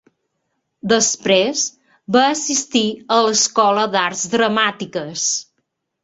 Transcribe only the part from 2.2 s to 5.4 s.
assistir a l'escola d'arts dramàtiques.